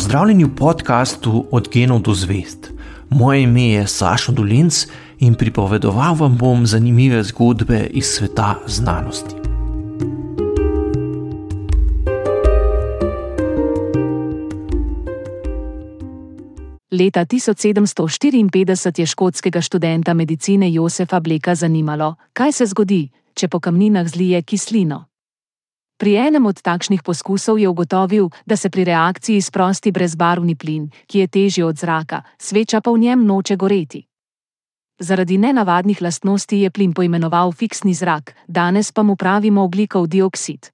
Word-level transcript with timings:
Pozdravljeni 0.00 0.44
v 0.44 0.54
podkastu 0.56 1.44
Od 1.50 1.68
genov 1.68 1.98
do 2.00 2.14
zvest. 2.14 2.72
Moje 3.10 3.42
ime 3.42 3.64
je 3.68 3.86
Sašo 3.86 4.32
Dolinc 4.32 4.86
in 5.18 5.34
pripovedoval 5.34 6.14
vam 6.16 6.38
bom 6.40 6.66
zanimive 6.66 7.22
zgodbe 7.22 7.84
iz 7.92 8.06
sveta 8.06 8.54
znanosti. 8.66 9.34
Leta 16.90 17.24
1754 17.24 19.00
je 19.00 19.06
škotskega 19.06 19.60
študenta 19.60 20.14
medicine 20.14 20.72
Josefa 20.72 21.20
Bleka 21.20 21.54
zanimalo, 21.54 22.14
kaj 22.32 22.52
se 22.52 22.66
zgodi, 22.66 23.08
če 23.34 23.48
po 23.48 23.60
kamninah 23.60 24.08
zlije 24.08 24.42
kislino. 24.42 25.09
Pri 26.00 26.16
enem 26.16 26.46
od 26.48 26.56
takšnih 26.56 27.04
poskusov 27.04 27.60
je 27.60 27.68
ugotovil, 27.68 28.30
da 28.48 28.56
se 28.56 28.70
pri 28.72 28.88
reakciji 28.88 29.40
sprosti 29.44 29.92
brezbarvni 29.92 30.56
plin, 30.56 30.88
ki 31.06 31.18
je 31.18 31.26
težji 31.28 31.62
od 31.62 31.76
zraka, 31.76 32.22
sveča 32.40 32.80
pa 32.80 32.88
v 32.90 33.04
njem 33.04 33.26
noče 33.28 33.56
goreti. 33.56 34.00
Zaradi 34.96 35.36
nenavadnih 35.38 36.00
lastnosti 36.02 36.56
je 36.56 36.70
plin 36.70 36.96
poimenoval 36.96 37.52
fiksni 37.52 37.92
zrak, 37.94 38.32
danes 38.48 38.92
pa 38.92 39.02
mu 39.02 39.16
pravimo 39.16 39.62
oglikov 39.62 40.08
dioksid. 40.08 40.72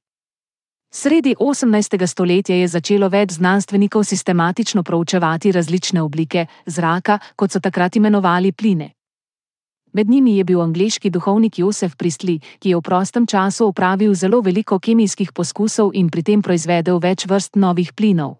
Sredi 0.94 1.34
18. 1.34 2.06
stoletja 2.06 2.56
je 2.56 2.68
začelo 2.68 3.08
več 3.08 3.34
znanstvenikov 3.42 4.04
sistematično 4.04 4.82
proučevati 4.82 5.52
različne 5.52 6.02
oblike 6.02 6.46
zraka, 6.66 7.18
kot 7.36 7.50
so 7.50 7.60
takrat 7.60 7.96
imenovali 7.96 8.52
pline. 8.52 8.95
Med 9.96 10.10
njimi 10.10 10.36
je 10.36 10.44
bil 10.44 10.60
angliški 10.60 11.10
duhovnik 11.10 11.58
Josef 11.58 11.94
Pristli, 11.96 12.34
ki 12.60 12.68
je 12.68 12.76
v 12.76 12.82
prostem 12.84 13.26
času 13.26 13.70
opravil 13.70 14.14
zelo 14.14 14.42
veliko 14.44 14.76
kemijskih 14.78 15.32
poskusov 15.32 15.94
in 15.94 16.10
pri 16.12 16.22
tem 16.22 16.42
proizvedel 16.44 17.00
več 17.00 17.24
vrst 17.24 17.56
novih 17.56 17.94
plinov. 17.96 18.34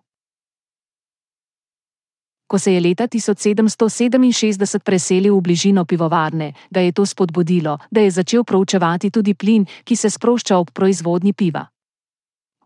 Ko 2.46 2.59
se 2.59 2.74
je 2.74 2.80
leta 2.80 3.09
1767 3.09 4.84
preselil 4.84 5.38
v 5.38 5.40
bližino 5.40 5.84
pivovarne, 5.84 6.52
ga 6.71 6.80
je 6.84 6.93
to 6.93 7.07
spodbudilo, 7.07 7.79
da 7.90 8.04
je 8.04 8.10
začel 8.10 8.45
proučevati 8.45 9.10
tudi 9.10 9.34
plin, 9.34 9.65
ki 9.84 9.96
se 9.96 10.10
sprošča 10.10 10.59
ob 10.59 10.71
proizvodnji 10.77 11.32
piva. 11.32 11.65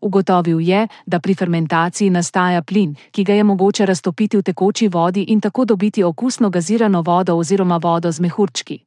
Ugotovil 0.01 0.59
je, 0.59 0.87
da 1.05 1.19
pri 1.19 1.33
fermentaciji 1.35 2.09
nastaja 2.09 2.61
plin, 2.61 2.95
ki 3.11 3.23
ga 3.23 3.33
je 3.33 3.43
mogoče 3.43 3.85
raztopiti 3.85 4.37
v 4.37 4.43
tekoči 4.43 4.87
vodi 4.87 5.25
in 5.27 5.41
tako 5.41 5.65
dobiti 5.65 6.03
okusno 6.03 6.49
gazirano 6.49 7.01
vodo 7.01 7.35
oziroma 7.35 7.77
vodo 7.77 8.11
z 8.11 8.19
mehurčki. 8.19 8.79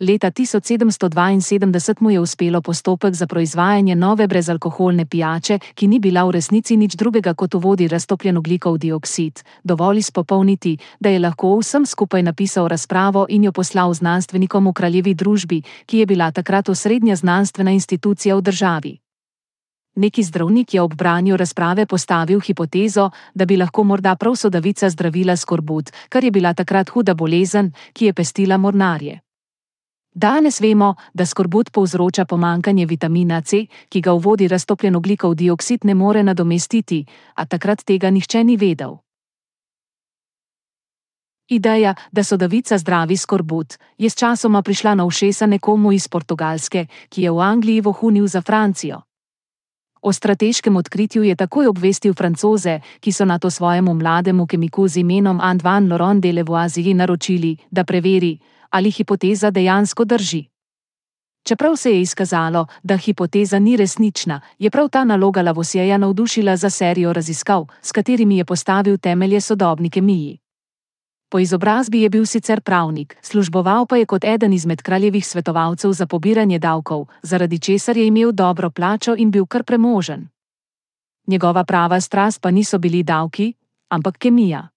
Leta 0.00 0.30
1772 0.30 1.94
mu 2.00 2.10
je 2.10 2.20
uspelo 2.20 2.60
postopek 2.60 3.14
za 3.14 3.26
proizvajanje 3.26 3.94
nove 3.94 4.26
brezalkoholne 4.26 5.06
pijače, 5.06 5.58
ki 5.74 5.86
ni 5.86 5.98
bila 5.98 6.24
v 6.24 6.30
resnici 6.30 6.76
nič 6.76 6.94
drugega 6.94 7.34
kot 7.34 7.54
v 7.54 7.58
vodi 7.58 7.88
raztopljen 7.88 8.38
ugljikov 8.38 8.78
dioksid, 8.78 9.42
dovolj 9.64 9.98
izpopolniti, 9.98 10.78
da 11.00 11.08
je 11.08 11.18
lahko 11.18 11.56
vsem 11.58 11.86
skupaj 11.86 12.22
napisal 12.22 12.68
razpravo 12.68 13.26
in 13.28 13.44
jo 13.44 13.52
poslal 13.52 13.94
znanstvenikom 13.94 14.66
v 14.68 14.72
kraljevi 14.72 15.14
družbi, 15.14 15.62
ki 15.86 15.98
je 15.98 16.06
bila 16.06 16.30
takrat 16.30 16.68
osrednja 16.68 17.16
znanstvena 17.16 17.70
institucija 17.70 18.36
v 18.36 18.42
državi. 18.42 18.98
Neki 19.98 20.22
zdravnik 20.22 20.74
je 20.74 20.82
ob 20.82 20.94
branju 20.94 21.36
razprave 21.36 21.86
postavil 21.86 22.40
hipotezo, 22.40 23.10
da 23.34 23.44
bi 23.44 23.56
lahko 23.56 23.82
morda 23.84 24.16
prav 24.16 24.36
sodavica 24.36 24.90
zdravila 24.90 25.36
skorbut, 25.36 25.90
kar 26.08 26.24
je 26.24 26.30
bila 26.30 26.54
takrat 26.54 26.88
huda 26.88 27.14
bolezen, 27.14 27.72
ki 27.92 28.04
je 28.04 28.12
pestila 28.12 28.56
mornarje. 28.56 29.20
Danes 30.14 30.60
vemo, 30.60 30.94
da 31.14 31.26
skorbut 31.26 31.72
povzroča 31.72 32.24
pomankanje 32.24 32.86
vitamina 32.86 33.40
C, 33.42 33.66
ki 33.88 34.00
ga 34.00 34.12
v 34.12 34.22
vodi 34.22 34.48
raztopljen 34.48 34.96
oglikov 34.96 35.34
dioksid 35.34 35.84
ne 35.84 35.94
more 35.94 36.22
nadomestiti, 36.22 37.04
a 37.34 37.46
takrat 37.46 37.82
tega 37.84 38.10
nihče 38.10 38.44
ni 38.44 38.56
vedel. 38.56 38.96
Ideja, 41.48 41.94
da 42.12 42.24
sodavica 42.24 42.78
zdravi 42.78 43.16
skorbut, 43.16 43.74
je 43.98 44.10
s 44.10 44.14
časoma 44.14 44.62
prišla 44.62 44.94
na 44.94 45.04
ušesa 45.04 45.46
nekomu 45.46 45.92
iz 45.92 46.08
Portugalske, 46.08 46.86
ki 47.08 47.22
je 47.22 47.30
v 47.30 47.40
Angliji 47.40 47.80
vohunil 47.80 48.26
za 48.26 48.42
Francijo. 48.42 49.07
O 50.02 50.12
strateškem 50.12 50.76
odkritju 50.76 51.22
je 51.22 51.36
takoj 51.36 51.66
obvestil 51.66 52.14
francoze, 52.14 52.80
ki 53.00 53.12
so 53.12 53.24
na 53.24 53.38
to 53.38 53.50
svojemu 53.50 53.94
mlademu 53.94 54.46
kemiku 54.46 54.88
z 54.88 54.96
imenom 54.96 55.40
Antoine 55.40 55.88
Laurent 55.88 56.22
de 56.22 56.32
Levoisier 56.32 56.96
naročili, 56.96 57.56
da 57.70 57.84
preveri, 57.84 58.38
ali 58.70 58.90
hipoteza 58.90 59.50
dejansko 59.50 60.04
drži. 60.04 60.44
Čeprav 61.48 61.76
se 61.76 61.90
je 61.90 62.00
izkazalo, 62.00 62.66
da 62.82 62.96
hipoteza 62.96 63.58
ni 63.58 63.76
resnična, 63.76 64.40
je 64.58 64.70
prav 64.70 64.88
ta 64.88 65.04
naloga 65.04 65.42
Lavosjeja 65.42 65.98
navdušila 65.98 66.56
za 66.56 66.70
serijo 66.70 67.12
raziskav, 67.12 67.66
s 67.82 67.92
katerimi 67.92 68.38
je 68.38 68.44
postavil 68.44 68.98
temelje 68.98 69.40
sodobni 69.40 69.90
kemiji. 69.90 70.38
Po 71.28 71.38
izobrazbi 71.38 72.02
je 72.02 72.10
bil 72.10 72.26
sicer 72.26 72.60
pravnik, 72.60 73.16
služboval 73.22 73.86
pa 73.86 73.96
je 73.96 74.06
kot 74.06 74.24
eden 74.24 74.52
izmed 74.52 74.82
kraljevih 74.82 75.26
svetovalcev 75.26 75.92
za 75.92 76.06
pobiranje 76.06 76.58
davkov, 76.58 77.06
zaradi 77.22 77.58
česar 77.58 77.96
je 77.96 78.06
imel 78.06 78.32
dobro 78.32 78.70
plačo 78.70 79.14
in 79.18 79.30
bil 79.30 79.46
kar 79.46 79.64
premožen. 79.64 80.28
Njegova 81.26 81.64
prava 81.64 82.00
strast 82.00 82.40
pa 82.40 82.50
niso 82.50 82.78
bili 82.78 83.02
davki, 83.02 83.52
ampak 83.88 84.18
kemija. 84.18 84.68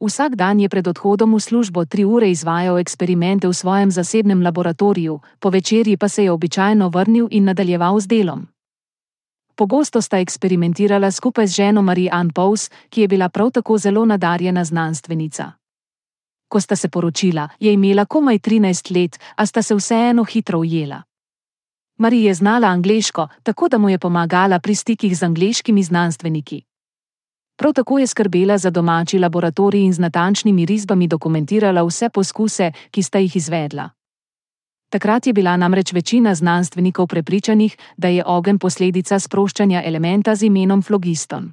Vsak 0.00 0.34
dan 0.34 0.60
je 0.60 0.68
pred 0.68 0.88
odhodom 0.88 1.34
v 1.34 1.40
službo 1.40 1.84
tri 1.84 2.04
ure 2.04 2.30
izvajal 2.30 2.78
eksperimente 2.78 3.48
v 3.48 3.54
svojem 3.54 3.90
zasebnem 3.90 4.42
laboratoriju, 4.42 5.20
po 5.40 5.50
večerji 5.50 5.96
pa 5.96 6.08
se 6.08 6.24
je 6.24 6.32
običajno 6.32 6.88
vrnil 6.88 7.28
in 7.30 7.44
nadaljeval 7.44 8.00
z 8.00 8.06
delom. 8.06 8.46
Pogosto 9.58 9.98
sta 10.02 10.20
eksperimentirala 10.22 11.10
skupaj 11.10 11.46
z 11.46 11.54
ženo 11.54 11.82
Marie 11.82 12.10
Anne 12.12 12.30
Pous, 12.30 12.70
ki 12.88 13.00
je 13.00 13.08
bila 13.08 13.28
prav 13.28 13.50
tako 13.50 13.78
zelo 13.78 14.04
nadarjena 14.06 14.64
znanstvenica. 14.64 15.52
Ko 16.48 16.60
sta 16.60 16.76
se 16.76 16.88
poročila, 16.88 17.48
je 17.60 17.72
imela 17.72 18.04
komaj 18.04 18.38
13 18.38 18.94
let, 18.94 19.18
a 19.36 19.46
sta 19.46 19.62
se 19.62 19.74
vseeno 19.74 20.24
hitro 20.24 20.58
ujela. 20.58 21.02
Marie 21.98 22.26
je 22.26 22.34
znala 22.34 22.68
angliško, 22.68 23.28
tako 23.42 23.68
da 23.68 23.78
mu 23.78 23.90
je 23.90 23.98
pomagala 23.98 24.58
pri 24.58 24.74
stikih 24.74 25.18
z 25.18 25.22
angliškimi 25.22 25.82
znanstveniki. 25.82 26.62
Prav 27.56 27.72
tako 27.72 27.98
je 27.98 28.06
skrbela 28.06 28.58
za 28.58 28.70
domači 28.70 29.18
laboratorij 29.18 29.84
in 29.84 29.92
z 29.92 29.98
natančnimi 29.98 30.66
risbami 30.66 31.08
dokumentirala 31.08 31.82
vse 31.82 32.08
poskuse, 32.08 32.72
ki 32.90 33.02
sta 33.02 33.18
jih 33.18 33.36
izvedla. 33.36 33.90
Takrat 34.88 35.26
je 35.26 35.32
bila 35.32 35.56
namreč 35.56 35.92
večina 35.92 36.34
znanstvenikov 36.34 37.06
prepričanih, 37.06 37.76
da 37.96 38.08
je 38.08 38.24
ogen 38.26 38.58
posledica 38.58 39.18
sproščanja 39.18 39.82
elementa 39.84 40.34
z 40.34 40.42
imenom 40.42 40.82
flogiston. 40.82 41.52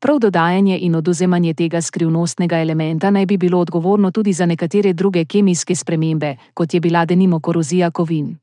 Prav 0.00 0.18
dodajanje 0.18 0.78
in 0.78 0.94
oduzemanje 0.94 1.54
tega 1.54 1.80
skrivnostnega 1.82 2.58
elementa 2.58 3.10
naj 3.10 3.26
bi 3.26 3.36
bilo 3.36 3.58
odgovorno 3.58 4.10
tudi 4.10 4.32
za 4.32 4.46
nekatere 4.46 4.92
druge 4.92 5.24
kemijske 5.24 5.74
spremembe, 5.74 6.36
kot 6.54 6.74
je 6.74 6.80
bila 6.80 7.04
denimo 7.04 7.40
korozija 7.40 7.90
kovin. 7.90 8.36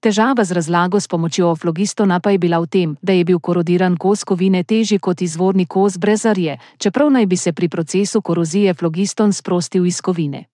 Težava 0.00 0.44
z 0.44 0.52
razlago 0.52 1.00
s 1.00 1.08
pomočjo 1.08 1.56
flogistona 1.56 2.20
pa 2.20 2.30
je 2.30 2.38
bila 2.38 2.58
v 2.58 2.66
tem, 2.66 2.96
da 3.02 3.12
je 3.12 3.24
bil 3.24 3.38
korodiran 3.38 3.96
kos 3.96 4.24
kovine 4.24 4.64
težji 4.64 4.98
kot 4.98 5.22
izvorni 5.22 5.66
kos 5.66 5.98
brez 5.98 6.26
arje, 6.26 6.58
čeprav 6.78 7.10
naj 7.10 7.26
bi 7.26 7.36
se 7.36 7.52
pri 7.52 7.68
procesu 7.68 8.22
korozije 8.22 8.74
flogiston 8.74 9.32
sprostil 9.32 9.86
iz 9.86 10.00
kovine. 10.00 10.44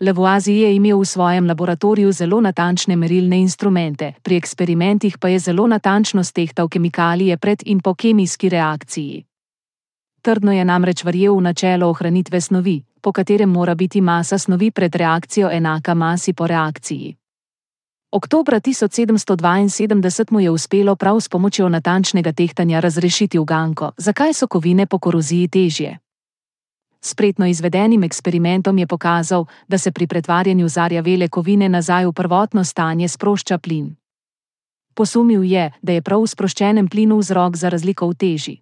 Lavoisier 0.00 0.56
je 0.56 0.74
imel 0.74 1.00
v 1.00 1.04
svojem 1.04 1.46
laboratoriju 1.46 2.12
zelo 2.12 2.40
natančne 2.40 2.96
merilne 2.96 3.40
instrumente, 3.40 4.12
pri 4.22 4.36
eksperimentih 4.36 5.18
pa 5.18 5.28
je 5.28 5.38
zelo 5.38 5.66
natančno 5.66 6.24
stehtal 6.24 6.68
kemikalije 6.68 7.36
pred 7.36 7.62
in 7.66 7.80
po 7.80 7.94
kemijski 7.94 8.48
reakciji. 8.48 9.24
Trdno 10.22 10.52
je 10.52 10.64
namreč 10.64 11.04
verjel 11.04 11.36
v 11.36 11.40
načelo 11.40 11.90
ohranitve 11.90 12.40
snovi, 12.40 12.82
po 13.00 13.12
katerem 13.12 13.50
mora 13.50 13.74
biti 13.74 14.00
masa 14.00 14.38
snovi 14.38 14.70
pred 14.70 14.94
reakcijo 14.94 15.50
enaka 15.50 15.94
masi 15.94 16.32
po 16.32 16.46
reakciji. 16.46 17.16
Oktobra 18.12 18.60
1772 18.60 20.32
mu 20.32 20.40
je 20.40 20.50
uspelo 20.50 20.96
prav 20.96 21.20
s 21.20 21.28
pomočjo 21.28 21.68
natančnega 21.68 22.32
tehtanja 22.32 22.80
razrešiti 22.80 23.38
uganko, 23.38 23.92
zakaj 23.96 24.32
so 24.32 24.46
kovine 24.46 24.86
po 24.86 24.98
koroziji 24.98 25.48
težje. 25.48 25.98
Spretno 27.08 27.46
izvedenim 27.46 28.02
eksperimentom 28.04 28.78
je 28.78 28.86
pokazal, 28.86 29.46
da 29.68 29.78
se 29.78 29.92
pri 29.92 30.06
pretvarjanju 30.06 30.68
zarjavele 30.68 31.28
kovine 31.28 31.68
nazaj 31.68 32.06
v 32.06 32.12
prvotno 32.12 32.64
stanje 32.64 33.08
sprošča 33.08 33.58
plin. 33.58 33.96
Posumil 34.94 35.44
je, 35.44 35.70
da 35.82 35.92
je 35.92 36.02
prav 36.02 36.20
v 36.20 36.28
sproščenem 36.28 36.88
plinu 36.88 37.16
vzrok 37.18 37.56
za 37.56 37.68
razliko 37.72 38.08
v 38.10 38.14
teži. 38.14 38.56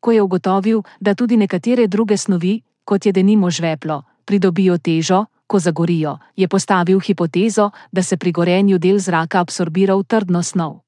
Ko 0.00 0.12
je 0.12 0.22
ugotovil, 0.22 0.80
da 1.00 1.14
tudi 1.14 1.36
nekatere 1.36 1.86
druge 1.86 2.16
snovi, 2.16 2.62
kot 2.84 3.06
je 3.06 3.12
denimo 3.12 3.50
žveplo, 3.50 4.02
pridobijo 4.24 4.78
težo, 4.78 5.26
ko 5.46 5.58
zagorijo, 5.58 6.18
je 6.36 6.48
postavil 6.48 7.00
hipotezo, 7.00 7.70
da 7.92 8.02
se 8.02 8.16
pri 8.16 8.32
gorenju 8.32 8.78
del 8.78 8.98
zraka 8.98 9.40
absorbira 9.40 9.94
v 9.94 10.08
trdno 10.08 10.42
snov. 10.42 10.80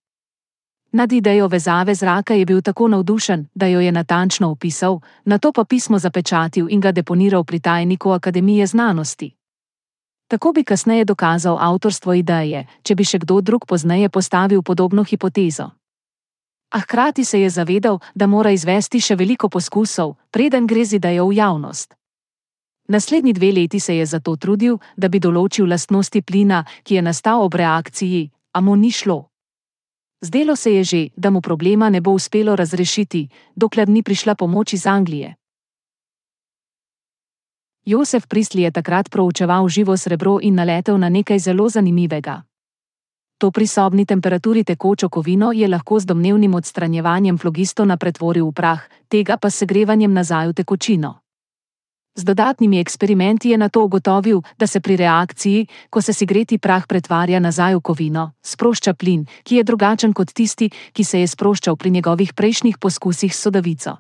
Nad 0.95 1.13
idejo 1.13 1.49
vezave 1.49 1.95
zraka 1.95 2.35
je 2.35 2.47
bil 2.47 2.61
tako 2.63 2.89
navdušen, 2.89 3.47
da 3.55 3.67
jo 3.67 3.81
je 3.81 3.93
natančno 3.93 4.51
opisal, 4.51 5.01
na 5.25 5.39
to 5.39 5.53
pa 5.53 5.65
pismo 5.65 5.99
zapečatil 5.99 6.67
in 6.71 6.81
ga 6.81 6.93
deponiral 6.93 7.45
pri 7.45 7.61
tajniku 7.61 8.11
Akademije 8.11 8.67
znanosti. 8.67 9.35
Tako 10.29 10.53
bi 10.53 10.65
kasneje 10.65 11.05
dokazal 11.05 11.59
avtorstvo 11.61 12.15
ideje, 12.15 12.67
če 12.83 12.95
bi 12.95 13.05
še 13.05 13.19
kdo 13.19 13.41
drug 13.41 13.67
pozneje 13.67 14.09
postavil 14.09 14.63
podobno 14.63 15.05
hipotezo. 15.05 15.71
a 16.75 16.81
hkrati 16.81 17.25
se 17.25 17.41
je 17.41 17.51
zavedal, 17.51 17.99
da 18.15 18.27
mora 18.27 18.51
izvesti 18.51 19.01
še 19.01 19.15
veliko 19.17 19.49
poskusov, 19.49 20.17
preden 20.31 20.67
gre 20.67 20.85
z 20.85 20.99
idejo 20.99 21.29
v 21.29 21.37
javnost. 21.39 21.95
Naslednji 22.89 23.33
dve 23.33 23.53
leti 23.53 23.81
se 23.81 23.97
je 23.97 24.07
zato 24.07 24.37
trudil, 24.37 24.79
da 24.97 25.09
bi 25.09 25.21
določil 25.21 25.69
lastnosti 25.71 26.23
plina, 26.23 26.65
ki 26.83 26.95
je 26.95 27.03
nastal 27.03 27.43
ob 27.43 27.55
reakciji, 27.55 28.31
a 28.53 28.61
mu 28.61 28.75
ni 28.77 28.91
šlo. 28.91 29.34
Zdelo 30.21 30.57
se 30.57 30.75
je 30.75 30.85
že, 30.85 31.09
da 31.17 31.31
mu 31.31 31.41
problema 31.41 31.91
ne 31.91 32.01
bo 32.01 32.11
uspelo 32.11 32.57
razrešiti, 32.57 33.29
dokler 33.57 33.89
ni 33.89 34.03
prišla 34.03 34.35
pomoč 34.35 34.73
iz 34.73 34.87
Anglije. 34.87 35.35
Josef 37.85 38.27
Prisli 38.27 38.63
je 38.63 38.71
takrat 38.71 39.11
proučeval 39.11 39.69
živo 39.69 39.97
srebro 39.97 40.39
in 40.43 40.55
naletel 40.55 40.99
na 40.99 41.09
nekaj 41.09 41.39
zelo 41.39 41.69
zanimivega. 41.69 42.43
To 43.39 43.51
pri 43.51 43.67
sobni 43.67 44.07
temperaturi 44.07 44.65
tekočo 44.65 45.09
kovino 45.09 45.53
je 45.53 45.69
lahko 45.69 46.01
z 46.01 46.07
domnevnim 46.07 46.55
odstranjevanjem 46.55 47.39
flogistona 47.39 47.97
pretvoril 47.97 48.47
v 48.47 48.53
prah, 48.53 48.81
tega 49.09 49.37
pa 49.37 49.51
segrevanjem 49.51 50.13
nazaj 50.13 50.49
v 50.49 50.53
tekočino. 50.53 51.24
Z 52.15 52.25
dodatnimi 52.25 52.79
eksperimenti 52.79 53.51
je 53.51 53.59
na 53.59 53.69
to 53.69 53.85
ugotovil, 53.85 54.43
da 54.59 54.67
se 54.67 54.81
pri 54.81 54.97
reakciji, 54.97 55.67
ko 55.91 56.03
se 56.03 56.13
sigreti 56.13 56.59
prah 56.59 56.87
pretvarja 56.87 57.41
nazaj 57.41 57.75
v 57.75 57.81
kovino, 57.81 58.31
sprošča 58.43 58.95
plin, 58.95 59.27
ki 59.43 59.57
je 59.57 59.65
drugačen 59.65 60.13
kot 60.13 60.31
tisti, 60.31 60.71
ki 60.93 61.05
se 61.05 61.21
je 61.21 61.27
sproščal 61.27 61.77
pri 61.77 61.91
njegovih 61.91 62.35
prejšnjih 62.35 62.79
poskusih 62.79 63.35
s 63.35 63.41
sodavico. 63.41 63.97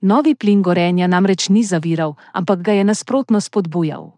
Novi 0.00 0.34
plin 0.34 0.62
gorenja 0.62 1.06
namreč 1.06 1.48
ni 1.48 1.60
zaviral, 1.64 2.16
ampak 2.32 2.62
ga 2.62 2.72
je 2.72 2.84
nasprotno 2.84 3.40
spodbujal. 3.40 4.16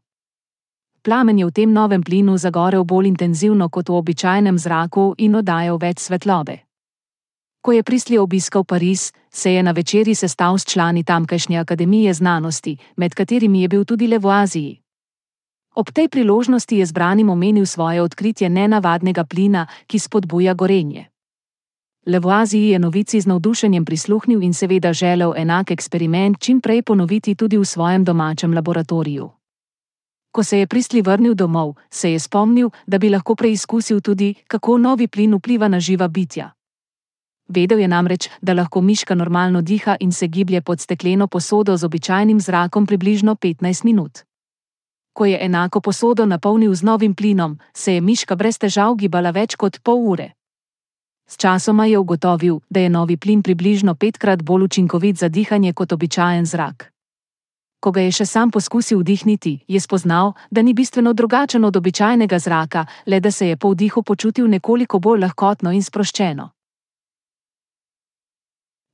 Plamen 1.03 1.39
je 1.39 1.47
v 1.47 1.51
tem 1.51 1.73
novem 1.73 2.03
plinu 2.03 2.39
zagorel 2.39 2.85
bolj 2.85 3.11
intenzivno 3.11 3.67
kot 3.69 3.89
v 3.89 3.99
običajnem 3.99 4.59
zraku 4.59 5.15
in 5.19 5.35
oddajal 5.35 5.83
več 5.83 6.07
svetlobe. 6.07 6.62
Ko 7.63 7.73
je 7.73 7.83
Prisli 7.83 8.19
obiskal 8.19 8.65
Pariz, 8.65 9.13
se 9.31 9.53
je 9.53 9.63
na 9.63 9.71
večerji 9.71 10.15
sestal 10.15 10.59
s 10.59 10.65
člani 10.65 11.05
tamkajšnje 11.05 11.59
akademije 11.59 12.15
znanosti, 12.15 12.77
med 12.97 13.15
katerimi 13.15 13.63
je 13.63 13.69
bil 13.69 13.85
tudi 13.85 14.07
Levoaziji. 14.07 14.81
Ob 15.75 15.91
tej 15.91 16.09
priložnosti 16.09 16.77
je 16.77 16.87
zbranim 16.87 17.31
omenil 17.31 17.67
svoje 17.67 18.03
odkritje 18.03 18.49
nenavadnega 18.49 19.25
plina, 19.25 19.67
ki 19.87 19.99
spodbuja 19.99 20.55
gorenje. 20.55 21.07
Levoaziji 22.07 22.69
je 22.69 22.79
novici 22.79 23.21
z 23.21 23.27
navdušenjem 23.27 23.85
prisluhnil 23.85 24.43
in 24.43 24.55
seveda 24.55 24.93
želel 24.93 25.33
enak 25.37 25.71
eksperiment 25.71 26.39
čim 26.41 26.61
prej 26.61 26.83
ponoviti 26.83 27.35
tudi 27.35 27.59
v 27.59 27.65
svojem 27.65 28.05
domačem 28.05 28.55
laboratoriju. 28.55 29.31
Ko 30.33 30.43
se 30.43 30.59
je 30.59 30.67
Prisli 30.67 31.03
vrnil 31.03 31.35
domov, 31.35 31.75
se 31.91 32.13
je 32.13 32.19
spomnil, 32.19 32.71
da 32.87 32.99
bi 32.99 33.09
lahko 33.09 33.35
preizkusil 33.35 34.01
tudi, 34.01 34.35
kako 34.47 34.79
novi 34.79 35.09
plin 35.09 35.35
vpliva 35.35 35.69
na 35.69 35.81
živa 35.81 36.09
bitja. 36.09 36.53
Vedel 37.55 37.79
je 37.79 37.89
namreč, 37.89 38.29
da 38.41 38.53
lahko 38.53 38.81
miška 38.81 39.15
normalno 39.15 39.61
diha 39.61 39.97
in 40.01 40.13
se 40.13 40.27
giblje 40.27 40.61
pod 40.61 40.81
stekleno 40.81 41.27
posodo 41.27 41.77
z 41.77 41.85
običajnim 41.85 42.41
zrakom 42.41 42.87
približno 42.87 43.35
15 43.35 43.85
minut. 43.85 44.19
Ko 45.13 45.25
je 45.25 45.39
enako 45.45 45.81
posodo 45.81 46.27
napolnil 46.27 46.75
z 46.75 46.83
novim 46.83 47.15
plinom, 47.15 47.59
se 47.75 47.95
je 47.95 48.01
miška 48.01 48.37
brez 48.37 48.59
težav 48.59 48.95
gibala 48.97 49.31
več 49.31 49.57
kot 49.57 49.83
pol 49.83 50.01
ure. 50.09 50.33
Sčasoma 51.29 51.87
je 51.87 51.99
ugotovil, 51.99 52.61
da 52.71 52.81
je 52.81 52.89
novi 52.89 53.17
plin 53.17 53.43
približno 53.43 53.95
petkrat 53.95 54.43
bolj 54.43 54.65
učinkovit 54.65 55.17
za 55.17 55.29
dihanje 55.29 55.73
kot 55.73 55.93
običajen 55.93 56.47
zrak. 56.47 56.89
Ko 57.81 57.91
ga 57.91 58.01
je 58.01 58.13
še 58.13 58.27
sam 58.27 58.51
poskusil 58.51 59.01
vdihniti, 59.03 59.59
je 59.69 59.81
spoznal, 59.81 60.33
da 60.51 60.63
ni 60.63 60.73
bistveno 60.73 61.13
drugačen 61.13 61.65
od 61.65 61.77
običajnega 61.77 62.39
zraka, 62.39 62.87
le 63.07 63.21
da 63.21 63.31
se 63.31 63.49
je 63.49 63.57
po 63.57 63.71
vdihu 63.75 64.03
počutil 64.03 64.49
nekoliko 64.49 64.99
bolj 64.99 65.21
lahkotno 65.21 65.73
in 65.73 65.83
sproščeno. 65.83 66.52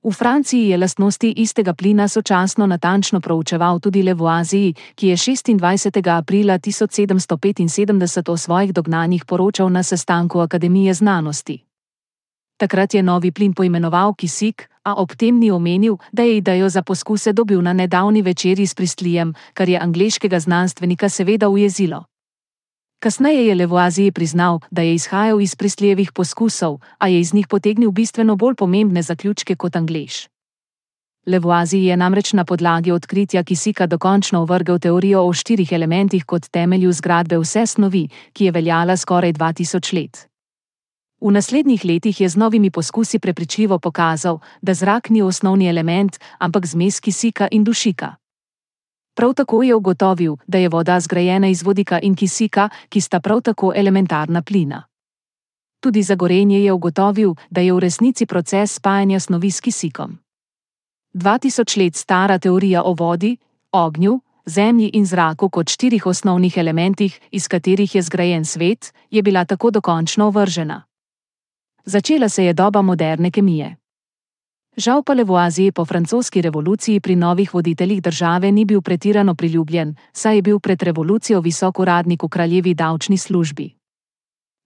V 0.09 0.13
Franciji 0.17 0.69
je 0.69 0.77
lastnosti 0.79 1.33
istega 1.37 1.75
plina 1.75 2.09
sočasno 2.09 2.67
natančno 2.67 3.21
proučeval 3.21 3.81
tudi 3.81 4.03
Levoaziji, 4.03 4.75
ki 4.95 5.09
je 5.09 5.17
26. 5.17 6.17
aprila 6.17 6.59
1775 6.59 8.31
o 8.31 8.37
svojih 8.37 8.73
dognanjih 8.73 9.25
poročal 9.25 9.69
na 9.69 9.83
sestanku 9.83 10.41
Akademije 10.41 10.95
znanosti. 10.95 11.65
Takrat 12.57 12.95
je 12.95 13.03
novi 13.03 13.33
plin 13.33 13.53
poimenoval 13.55 14.15
kisik, 14.15 14.71
a 14.83 14.95
ob 14.95 15.13
tem 15.13 15.39
ni 15.39 15.51
omenil, 15.51 15.97
da 16.13 16.23
je 16.23 16.37
idejo 16.37 16.69
za 16.69 16.83
poskuse 16.83 17.33
dobil 17.33 17.63
na 17.63 17.73
nedavni 17.73 18.23
večerji 18.23 18.67
s 18.67 18.75
pristlijem, 18.75 19.35
kar 19.55 19.69
je 19.69 19.79
angliškega 19.79 20.41
znanstvenika 20.41 21.09
seveda 21.09 21.49
ujezilo. 21.49 22.05
Kasneje 22.99 23.47
je 23.47 23.55
Levoaziji 23.55 24.13
priznal, 24.13 24.59
da 24.71 24.83
je 24.83 24.95
izhajal 24.95 25.41
iz 25.41 25.55
prisljevih 25.57 26.13
poskusov, 26.13 26.81
a 26.99 27.09
je 27.09 27.21
iz 27.21 27.35
njih 27.35 27.47
potegnil 27.47 27.91
bistveno 27.91 28.37
bolj 28.37 28.55
pomembne 28.55 29.03
zaključke 29.03 29.57
kot 29.57 29.77
Anglež. 29.77 30.27
Levoaziji 31.27 31.85
je 31.85 31.97
namreč 31.97 32.33
na 32.33 32.45
podlagi 32.45 32.91
odkritja 32.91 33.45
kisika 33.45 33.87
dokončno 33.87 34.41
ovrgel 34.41 34.79
teorijo 34.79 35.23
o 35.23 35.33
štirih 35.33 35.73
elementih 35.73 36.25
kot 36.25 36.51
temelju 36.51 36.93
zgradbe 36.93 37.39
vse 37.39 37.67
snovi, 37.67 38.09
ki 38.33 38.45
je 38.45 38.51
veljala 38.51 38.97
skoraj 38.97 39.33
2000 39.33 39.95
let. 39.95 40.29
V 41.21 41.31
naslednjih 41.31 41.85
letih 41.85 42.21
je 42.21 42.29
z 42.29 42.37
novimi 42.37 42.71
poskusi 42.71 43.19
prepričljivo 43.19 43.79
pokazal, 43.79 44.39
da 44.63 44.75
zrak 44.75 45.11
ni 45.11 45.23
osnovni 45.23 45.69
element, 45.69 46.19
ampak 46.39 46.67
zmes 46.67 47.01
kisika 47.01 47.49
in 47.51 47.65
dušika. 47.65 48.15
Prav 49.19 49.35
tako 49.35 49.63
je 49.63 49.75
ugotovil, 49.75 50.37
da 50.47 50.59
je 50.59 50.69
voda 50.69 51.01
zgrajena 51.01 51.49
iz 51.49 51.63
vodika 51.63 51.99
in 52.03 52.15
kisika, 52.15 52.69
ki 52.89 53.01
sta 53.01 53.21
prav 53.21 53.41
tako 53.41 53.73
elementarna 53.77 54.43
plina. 54.43 54.83
Tudi 55.81 56.03
za 56.03 56.15
gorenje 56.15 56.61
je 56.61 56.73
ugotovil, 56.73 57.35
da 57.51 57.61
je 57.61 57.73
v 57.73 57.79
resnici 57.79 58.27
proces 58.27 58.75
spajanja 58.75 59.21
snovi 59.21 59.51
s 59.51 59.61
kisikom. 59.61 60.19
2000 61.15 61.79
let 61.79 61.97
stara 61.97 62.39
teorija 62.39 62.83
o 62.83 62.95
vodi, 62.95 63.37
ognju, 63.73 64.21
zemlji 64.47 64.91
in 64.93 65.07
zraku 65.07 65.49
kot 65.49 65.69
štirih 65.69 66.07
osnovnih 66.07 66.57
elementih, 66.57 67.21
iz 67.31 67.49
katerih 67.49 67.95
je 67.95 68.03
zgrajen 68.03 68.45
svet, 68.45 68.95
je 69.11 69.23
bila 69.23 69.45
tako 69.45 69.71
dokončno 69.71 70.27
ovržena. 70.27 70.83
Začela 71.85 72.29
se 72.29 72.45
je 72.45 72.53
doba 72.53 72.83
moderne 72.83 73.31
kemije. 73.31 73.78
Žal 74.79 75.03
pa 75.03 75.11
Levoazije 75.13 75.73
po 75.73 75.85
francoski 75.85 76.39
revoluciji 76.43 77.01
pri 77.01 77.17
novih 77.17 77.55
voditeljih 77.55 78.03
države 78.03 78.53
ni 78.53 78.65
bil 78.65 78.81
pretirano 78.81 79.35
priljubljen, 79.35 79.95
saj 80.13 80.37
je 80.37 80.43
bil 80.43 80.61
pred 80.61 80.83
revolucijo 80.83 81.41
visok 81.41 81.79
uradnik 81.79 82.23
v 82.23 82.29
kraljevi 82.29 82.75
davčni 82.75 83.19
službi. 83.19 83.75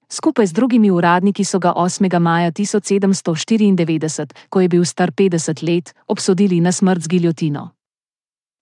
Skupaj 0.08 0.46
z 0.46 0.52
drugimi 0.52 0.90
uradniki 0.90 1.44
so 1.44 1.58
ga 1.58 1.72
8. 1.76 2.18
maja 2.18 2.52
1794, 2.52 4.32
ko 4.48 4.60
je 4.60 4.68
bil 4.68 4.84
star 4.84 5.10
50 5.10 5.62
let, 5.62 5.94
obsodili 6.06 6.60
na 6.60 6.72
smrt 6.72 7.02
z 7.02 7.08
giljotino. 7.08 7.70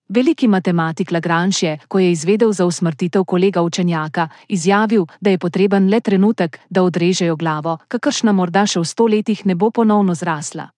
Veliki 0.09 0.47
matematik 0.47 1.11
Lagrange 1.11 1.57
je, 1.61 1.77
ko 1.87 1.99
je 1.99 2.11
izvedel 2.11 2.51
za 2.51 2.65
usmrtitev 2.65 3.23
kolega 3.23 3.61
učenjaka, 3.61 4.29
izjavil, 4.47 5.05
da 5.21 5.29
je 5.29 5.37
potreben 5.37 5.89
le 5.89 5.99
trenutek, 5.99 6.59
da 6.69 6.83
odrežejo 6.83 7.35
glavo, 7.35 7.77
kakršna 7.87 8.31
morda 8.31 8.65
še 8.65 8.79
v 8.79 8.85
sto 8.85 9.07
letih 9.07 9.45
ne 9.45 9.55
bo 9.55 9.71
ponovno 9.71 10.15
zrasla. 10.15 10.71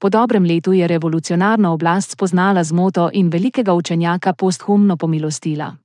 Po 0.00 0.08
dobrem 0.08 0.44
letu 0.44 0.72
je 0.72 0.86
revolucionarna 0.88 1.72
oblast 1.72 2.10
spoznala 2.10 2.64
zmoto 2.64 3.10
in 3.12 3.28
velikega 3.28 3.74
učenjaka 3.74 4.32
posthumno 4.32 4.96
pomilostila. 4.96 5.76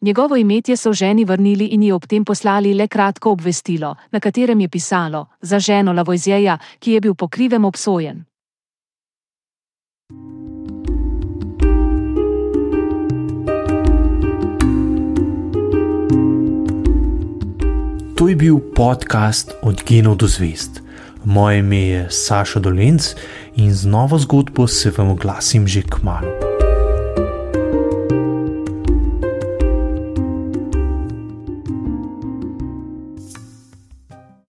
Njegovo 0.00 0.36
imetje 0.36 0.76
so 0.76 0.92
ženi 0.92 1.24
vrnili 1.24 1.66
in 1.66 1.82
ji 1.82 1.92
ob 1.92 2.06
tem 2.06 2.24
poslali 2.24 2.74
le 2.74 2.88
kratko 2.88 3.30
obvestilo, 3.30 3.94
na 4.10 4.20
katerem 4.20 4.60
je 4.60 4.68
pisalo: 4.68 5.26
Za 5.40 5.58
ženo 5.58 5.92
Lavojzjeja, 5.92 6.58
ki 6.78 6.92
je 6.92 7.00
bil 7.00 7.14
po 7.14 7.28
krivem 7.28 7.64
obsojen. 7.64 8.24
To 18.16 18.28
je 18.28 18.36
bil 18.36 18.58
podcast 18.76 19.52
Od 19.62 19.82
genov 19.88 20.16
do 20.16 20.26
zvest. 20.26 20.87
Moje 21.28 21.58
ime 21.58 21.76
je 21.76 22.06
Saša 22.10 22.60
Dolenc 22.60 23.02
in 23.56 23.74
z 23.74 23.86
novo 23.86 24.18
zgodbo 24.18 24.66
se 24.66 24.92
vam 24.96 25.10
oglasim 25.10 25.68
že 25.68 25.82
k 25.82 26.00
malu. 26.02 26.47